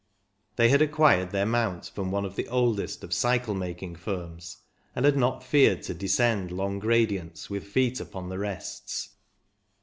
They 0.55 0.69
had 0.69 0.81
acquired 0.81 1.29
their 1.29 1.45
mount 1.45 1.91
from 1.93 2.09
one 2.09 2.25
of 2.25 2.35
the 2.35 2.47
oldest 2.47 3.03
of 3.03 3.13
cycle 3.13 3.53
making 3.53 3.97
firms, 3.97 4.57
and 4.95 5.05
had 5.05 5.15
not 5.15 5.43
feared 5.43 5.83
to 5.83 5.93
descend 5.93 6.49
long 6.51 6.79
gradients 6.79 7.51
with 7.51 7.65
feet 7.67 7.99
upon 7.99 8.29
the 8.29 8.39
rests. 8.39 9.09